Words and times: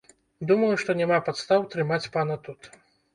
Думаю, 0.51 0.69
што 0.83 0.95
няма 1.01 1.19
падстаў 1.27 1.65
трымаць 1.73 2.09
пана 2.17 2.39
тут. 2.49 2.71